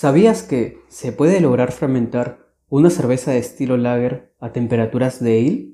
[0.00, 5.72] ¿Sabías que se puede lograr fermentar una cerveza de estilo lager a temperaturas de ale?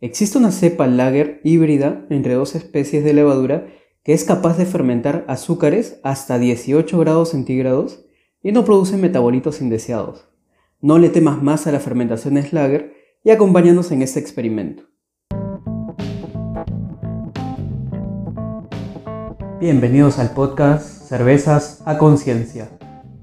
[0.00, 3.66] Existe una cepa lager híbrida entre dos especies de levadura
[4.04, 8.06] que es capaz de fermentar azúcares hasta 18 grados centígrados
[8.44, 10.28] y no produce metabolitos indeseados.
[10.80, 12.94] No le temas más a la fermentación lager
[13.24, 14.84] y acompáñanos en este experimento.
[19.58, 22.70] Bienvenidos al podcast Cervezas a Conciencia.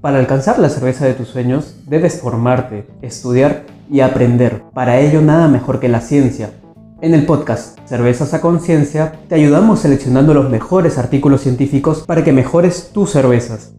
[0.02, 4.64] Para alcanzar la cerveza de tus sueños, debes formarte, estudiar y aprender.
[4.74, 6.50] Para ello, nada mejor que la ciencia.
[7.00, 12.32] En el podcast Cervezas a Conciencia, te ayudamos seleccionando los mejores artículos científicos para que
[12.32, 13.74] mejores tus cervezas.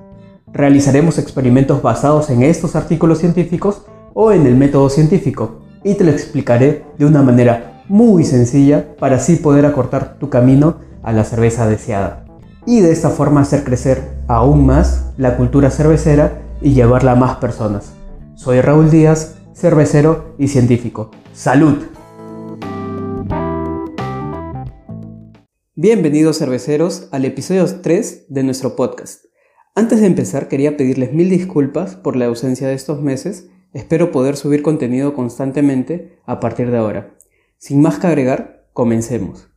[0.54, 3.82] Realizaremos experimentos basados en estos artículos científicos
[4.14, 9.18] o en el método científico y te lo explicaré de una manera muy sencilla para
[9.18, 12.24] así poder acortar tu camino a la cerveza deseada
[12.66, 17.38] y de esta forma hacer crecer aún más la cultura cervecera y llevarla a más
[17.38, 17.94] personas.
[18.36, 21.12] Soy Raúl Díaz, cervecero y científico.
[21.34, 21.78] ¡Salud!
[25.76, 29.26] Bienvenidos cerveceros al episodio 3 de nuestro podcast.
[29.76, 33.50] Antes de empezar quería pedirles mil disculpas por la ausencia de estos meses.
[33.74, 37.16] Espero poder subir contenido constantemente a partir de ahora.
[37.58, 39.50] Sin más que agregar, comencemos.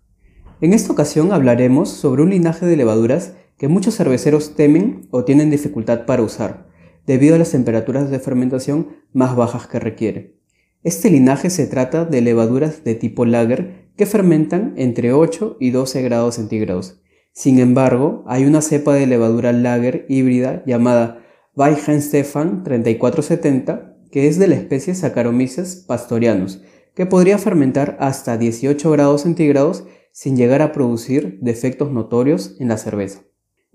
[0.60, 5.50] En esta ocasión hablaremos sobre un linaje de levaduras que muchos cerveceros temen o tienen
[5.50, 6.68] dificultad para usar,
[7.06, 10.36] debido a las temperaturas de fermentación más bajas que requiere.
[10.82, 16.02] Este linaje se trata de levaduras de tipo lager que fermentan entre 8 y 12
[16.02, 17.00] grados centígrados.
[17.32, 21.22] Sin embargo, hay una cepa de levadura lager híbrida llamada
[21.54, 26.62] Weihenstephan 3470 que es de la especie Saccharomyces pastorianus,
[26.94, 32.78] que podría fermentar hasta 18 grados centígrados sin llegar a producir defectos notorios en la
[32.78, 33.24] cerveza.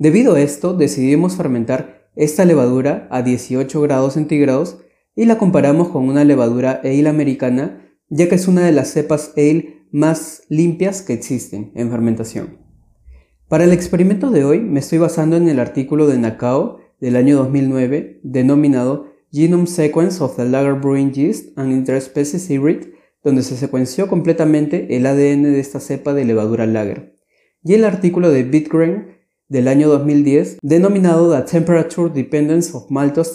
[0.01, 4.79] Debido a esto, decidimos fermentar esta levadura a 18 grados centígrados
[5.15, 9.31] y la comparamos con una levadura ale americana, ya que es una de las cepas
[9.37, 12.57] ale más limpias que existen en fermentación.
[13.47, 17.37] Para el experimento de hoy me estoy basando en el artículo de Nakao del año
[17.37, 22.87] 2009 denominado Genome Sequence of the Lager Brewing Yeast and Interspecies Hybrid
[23.23, 27.13] donde se secuenció completamente el ADN de esta cepa de levadura lager,
[27.63, 29.20] y el artículo de Bitgrain
[29.51, 33.33] del año 2010 denominado The Temperature Dependence of Maltose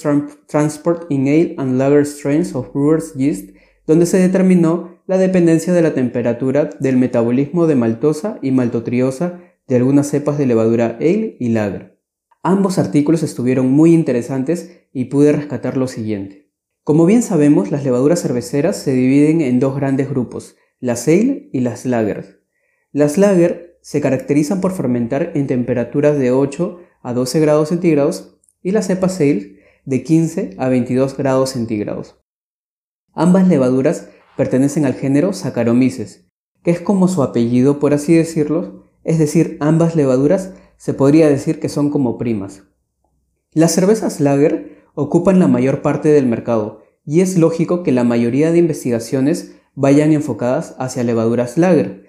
[0.49, 3.51] Transport in Ale and Lager Strains of Brewers Yeast,
[3.87, 9.77] donde se determinó la dependencia de la temperatura del metabolismo de maltosa y maltotriosa de
[9.77, 12.01] algunas cepas de levadura ale y lager.
[12.43, 16.51] Ambos artículos estuvieron muy interesantes y pude rescatar lo siguiente.
[16.83, 21.61] Como bien sabemos, las levaduras cerveceras se dividen en dos grandes grupos, las ale y
[21.61, 22.43] las lager.
[22.91, 28.73] Las lager se caracterizan por fermentar en temperaturas de 8 a 12 grados centígrados y
[28.73, 32.17] las cepas ale de 15 a 22 grados centígrados.
[33.13, 36.27] Ambas levaduras pertenecen al género Saccharomyces,
[36.65, 41.61] que es como su apellido por así decirlo, es decir, ambas levaduras se podría decir
[41.61, 42.65] que son como primas.
[43.53, 48.51] Las cervezas lager ocupan la mayor parte del mercado y es lógico que la mayoría
[48.51, 52.06] de investigaciones vayan enfocadas hacia levaduras lager.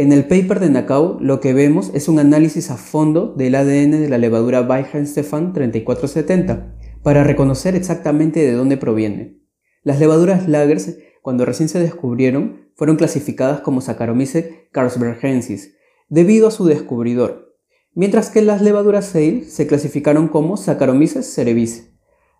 [0.00, 3.90] En el paper de Nakao lo que vemos es un análisis a fondo del ADN
[3.90, 9.42] de la levadura Weihenstephan 3470 para reconocer exactamente de dónde proviene.
[9.82, 15.74] Las levaduras lagers, cuando recién se descubrieron, fueron clasificadas como Saccharomyces carlsbergensis,
[16.08, 17.54] debido a su descubridor,
[17.92, 21.90] mientras que las levaduras ale se clasificaron como Saccharomyces cerevisiae.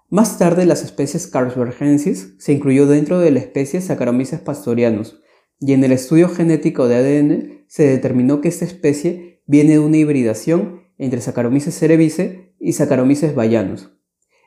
[0.08, 5.20] Más tarde las especies Carlsbergensis se incluyó dentro de la especie Saccharomyces pastorianus
[5.60, 9.98] y en el estudio genético de ADN se determinó que esta especie viene de una
[9.98, 13.90] hibridación entre Saccharomyces cerevisiae y Saccharomyces bayanus.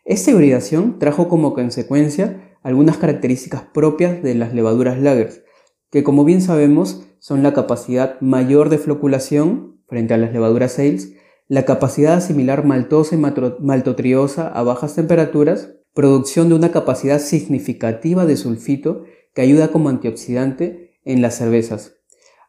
[0.06, 5.44] Esta hibridación trajo como consecuencia algunas características propias de las levaduras lagers,
[5.92, 11.14] que como bien sabemos son la capacidad mayor de floculación frente a las levaduras ales
[11.48, 18.26] la capacidad de asimilar maltosa y maltotriosa a bajas temperaturas, producción de una capacidad significativa
[18.26, 19.04] de sulfito
[19.36, 21.96] que ayuda como antioxidante en las cervezas,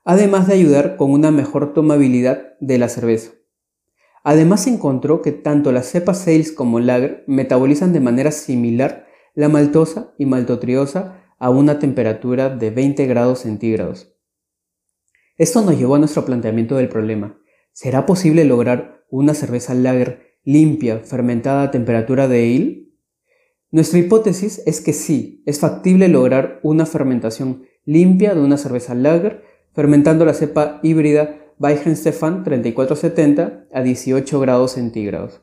[0.05, 3.33] además de ayudar con una mejor tomabilidad de la cerveza.
[4.23, 9.49] Además se encontró que tanto las cepas sales como lager metabolizan de manera similar la
[9.49, 14.17] maltosa y maltotriosa a una temperatura de 20 grados centígrados.
[15.37, 17.39] Esto nos llevó a nuestro planteamiento del problema.
[17.73, 22.85] ¿Será posible lograr una cerveza lager limpia, fermentada a temperatura de ale?
[23.73, 29.43] Nuestra hipótesis es que sí, es factible lograr una fermentación limpia de una cerveza lager
[29.75, 35.43] fermentando la cepa híbrida Weihenstephan 3470 a 18 grados centígrados.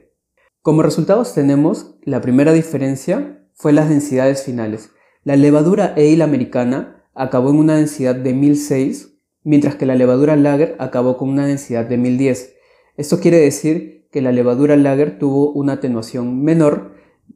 [0.60, 4.90] Como resultados tenemos la primera diferencia fue las densidades finales.
[5.24, 10.76] La levadura ale americana acabó en una densidad de 1006, mientras que la levadura lager
[10.78, 12.54] acabó con una densidad de 1010.
[12.96, 16.94] Esto quiere decir que la levadura lager tuvo una atenuación menor.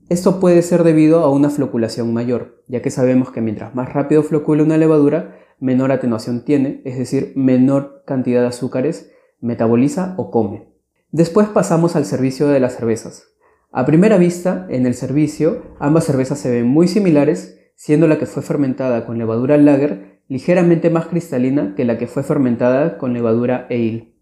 [0.08, 4.22] Esto puede ser debido a una floculación mayor, ya que sabemos que mientras más rápido
[4.22, 9.10] flocula una levadura, menor atenuación tiene, es decir, menor cantidad de azúcares
[9.40, 10.68] metaboliza o come.
[11.10, 13.28] Después pasamos al servicio de las cervezas.
[13.70, 18.26] A primera vista, en el servicio, ambas cervezas se ven muy similares, siendo la que
[18.26, 23.66] fue fermentada con levadura lager ligeramente más cristalina que la que fue fermentada con levadura
[23.70, 24.14] ale.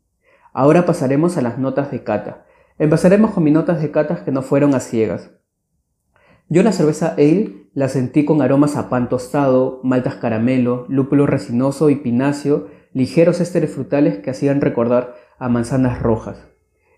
[0.53, 2.47] Ahora pasaremos a las notas de cata.
[2.79, 5.31] Empezaremos con mis notas de cata que no fueron a ciegas.
[6.53, 11.91] Yo la cerveza ale la sentí con aromas a pan tostado, maltas caramelo, lúpulo resinoso
[11.91, 16.49] y pinacio, ligeros ésteres frutales que hacían recordar a manzanas rojas.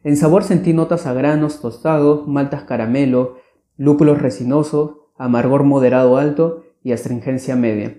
[0.04, 3.37] En sabor sentí notas a granos tostados, maltas caramelo,
[3.76, 7.99] lúpulos resinosos, amargor moderado alto y astringencia media.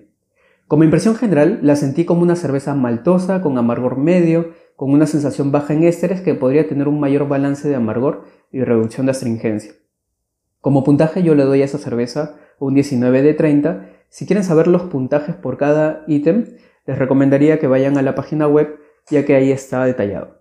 [0.67, 5.51] Como impresión general, la sentí como una cerveza maltosa con amargor medio, con una sensación
[5.51, 9.73] baja en ésteres que podría tener un mayor balance de amargor y reducción de astringencia.
[10.63, 13.89] Como puntaje yo le doy a esa cerveza un 19 de 30.
[14.07, 16.55] Si quieren saber los puntajes por cada ítem,
[16.85, 18.79] les recomendaría que vayan a la página web
[19.09, 20.37] ya que ahí está detallado.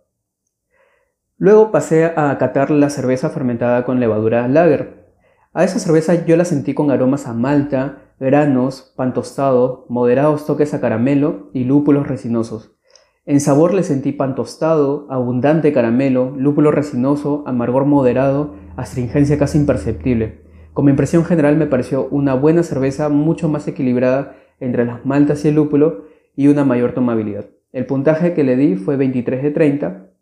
[1.39, 5.09] Luego pasé a catar la cerveza fermentada con levadura lager.
[5.55, 10.73] A esa cerveza yo la sentí con aromas a malta, granos, pan tostado, moderados toques
[10.73, 12.77] a caramelo y lúpulos resinosos.
[13.25, 20.43] En sabor le sentí pan tostado, abundante caramelo, lúpulo resinoso, amargor moderado, astringencia casi imperceptible.
[20.73, 25.49] Como impresión general me pareció una buena cerveza mucho más equilibrada entre las maltas y
[25.49, 27.47] el lúpulo y una mayor tomabilidad.
[27.73, 30.13] El puntaje que le di fue 23 de 30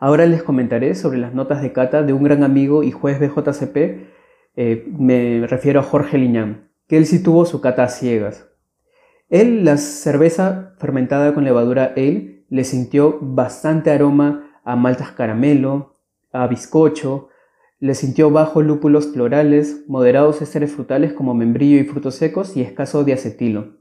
[0.00, 3.76] Ahora les comentaré sobre las notas de cata de un gran amigo y juez BJCP,
[4.54, 8.48] eh, me refiero a Jorge Liñán, que él sí tuvo su cata a ciegas.
[9.28, 15.96] Él la cerveza fermentada con levadura ale le sintió bastante aroma a maltas caramelo,
[16.32, 17.28] a bizcocho,
[17.80, 23.04] le sintió bajo lúpulos florales, moderados ésteres frutales como membrillo y frutos secos y escaso
[23.04, 23.78] de acetilo.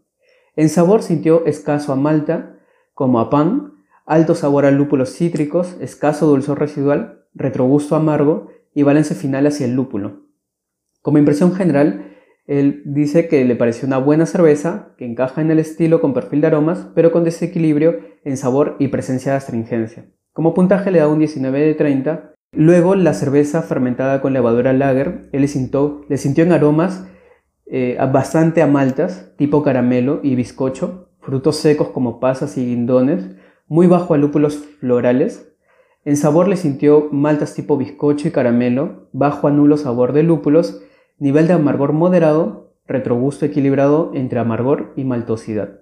[0.56, 2.60] En sabor sintió escaso a malta,
[2.94, 3.74] como a pan,
[4.06, 9.74] alto sabor a lúpulos cítricos, escaso dulzor residual, retrogusto amargo y balance final hacia el
[9.74, 10.28] lúpulo.
[11.02, 12.16] Como impresión general,
[12.46, 16.42] él dice que le pareció una buena cerveza, que encaja en el estilo con perfil
[16.42, 20.06] de aromas, pero con desequilibrio en sabor y presencia de astringencia.
[20.34, 22.34] Como puntaje le da un 19 de 30.
[22.52, 27.08] Luego la cerveza fermentada con levadura lager, él le sintió, le sintió en aromas
[27.66, 33.36] eh, bastante a maltas, tipo caramelo y bizcocho, frutos secos como pasas y guindones,
[33.68, 35.54] muy bajo a lúpulos florales.
[36.06, 40.82] En sabor le sintió maltas tipo bizcocho y caramelo, bajo a nulo sabor de lúpulos,
[41.20, 45.82] nivel de amargor moderado, retrogusto equilibrado entre amargor y maltosidad.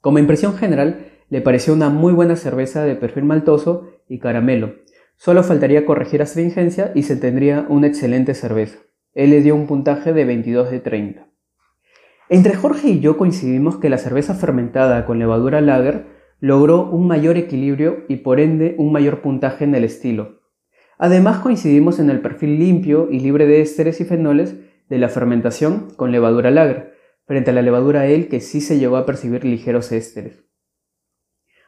[0.00, 4.81] Como impresión general, le pareció una muy buena cerveza de perfil maltoso y caramelo.
[5.24, 8.80] Solo faltaría corregir astringencia y se tendría una excelente cerveza.
[9.14, 11.28] Él le dio un puntaje de 22 de 30.
[12.28, 16.06] Entre Jorge y yo coincidimos que la cerveza fermentada con levadura lager
[16.40, 20.40] logró un mayor equilibrio y por ende un mayor puntaje en el estilo.
[20.98, 24.56] Además coincidimos en el perfil limpio y libre de ésteres y fenoles
[24.88, 26.94] de la fermentación con levadura lager,
[27.26, 30.51] frente a la levadura ale que sí se llegó a percibir ligeros ésteres.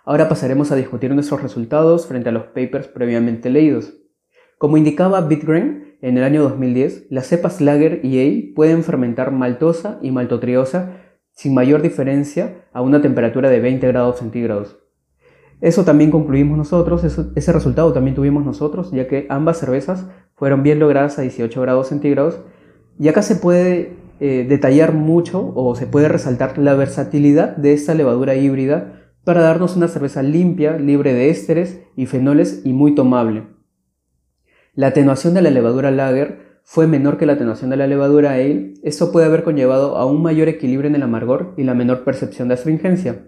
[0.06, 3.94] Ahora pasaremos a discutir nuestros resultados frente a los papers previamente leídos.
[4.58, 9.98] Como indicaba Bitgrain en el año 2010, las cepas lager y ale pueden fermentar maltosa
[10.02, 14.78] y maltotriosa sin mayor diferencia a una temperatura de 20 grados centígrados.
[15.62, 20.80] Eso también concluimos nosotros, ese resultado también tuvimos nosotros, ya que ambas cervezas fueron bien
[20.80, 22.40] logradas a 18 grados centígrados.
[22.98, 27.94] Y acá se puede eh, detallar mucho o se puede resaltar la versatilidad de esta
[27.94, 33.46] levadura híbrida para darnos una cerveza limpia, libre de ésteres y fenoles y muy tomable.
[34.74, 38.74] La atenuación de la levadura lager fue menor que la atenuación de la levadura ale,
[38.82, 42.48] esto puede haber conllevado a un mayor equilibrio en el amargor y la menor percepción
[42.48, 43.26] de astringencia.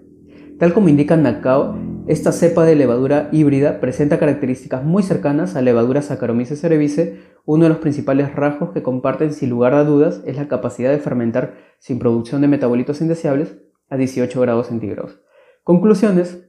[0.59, 1.77] Tal como indica Nakao,
[2.07, 7.19] Esta cepa de levadura híbrida presenta características muy cercanas a levadura Saccharomyces cerevisiae.
[7.45, 10.99] Uno de los principales rasgos que comparten sin lugar a dudas es la capacidad de
[10.99, 13.57] fermentar sin producción de metabolitos indeseables
[13.91, 15.21] a 18 grados centígrados.
[15.67, 16.49] Conclusiones.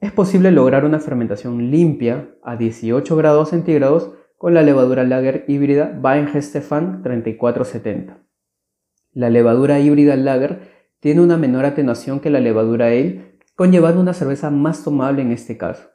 [0.00, 5.98] Es posible lograr una fermentación limpia a 18 grados centígrados con la levadura lager híbrida
[6.02, 8.18] Weingestefan 3470.
[9.12, 10.60] La levadura híbrida lager
[11.00, 15.56] tiene una menor atenuación que la levadura ale conllevando una cerveza más tomable en este
[15.56, 15.88] caso.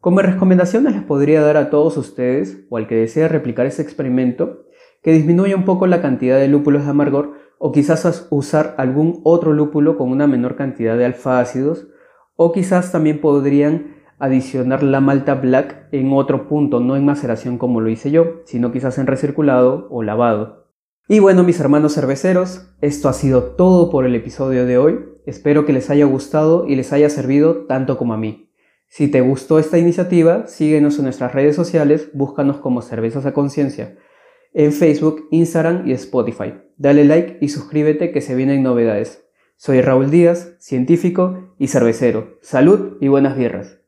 [0.00, 4.64] Como recomendaciones les podría dar a todos ustedes, o al que desee replicar este experimento,
[5.00, 9.54] que disminuya un poco la cantidad de lúpulos de amargor o quizás usar algún otro
[9.54, 11.86] lúpulo con una menor cantidad de alfa ácidos
[12.36, 17.80] o quizás también podrían adicionar la malta black en otro punto, no en maceración como
[17.80, 20.68] lo hice yo, sino quizás en recirculado o lavado.
[21.08, 25.00] Y bueno, mis hermanos cerveceros, esto ha sido todo por el episodio de hoy.
[25.24, 28.50] Espero que les haya gustado y les haya servido tanto como a mí.
[28.88, 33.96] Si te gustó esta iniciativa, síguenos en nuestras redes sociales, búscanos como Cervezas a Conciencia,
[34.54, 36.54] en Facebook, Instagram y Spotify.
[36.76, 39.24] Dale like y suscríbete que se vienen novedades.
[39.56, 42.38] Soy Raúl Díaz, científico y cervecero.
[42.40, 43.83] Salud y buenas guerras.